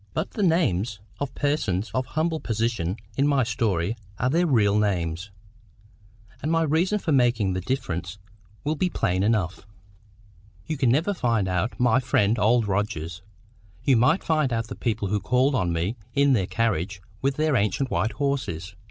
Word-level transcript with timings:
But 0.15 0.31
the 0.31 0.41
names 0.41 0.99
of 1.19 1.31
the 1.31 1.39
persons 1.39 1.91
of 1.93 2.07
humble 2.07 2.39
position 2.39 2.97
in 3.17 3.27
my 3.27 3.43
story 3.43 3.95
are 4.17 4.31
their 4.31 4.47
real 4.47 4.79
names. 4.79 5.29
And 6.41 6.51
my 6.51 6.63
reason 6.63 6.97
for 6.97 7.11
making 7.11 7.53
the 7.53 7.61
difference 7.61 8.17
will 8.63 8.73
be 8.73 8.89
plain 8.89 9.21
enough. 9.21 9.67
You 10.65 10.75
can 10.75 10.89
never 10.89 11.13
find 11.13 11.47
out 11.47 11.79
my 11.79 11.99
friend 11.99 12.39
Old 12.39 12.67
Rogers; 12.67 13.21
you 13.83 13.95
might 13.95 14.23
find 14.23 14.51
out 14.51 14.69
the 14.69 14.75
people 14.75 15.09
who 15.09 15.19
called 15.19 15.53
on 15.53 15.71
me 15.71 15.97
in 16.15 16.33
their 16.33 16.47
carriage 16.47 16.99
with 17.21 17.35
the 17.35 17.55
ancient 17.55 17.91
white 17.91 18.13
horses. 18.13 18.73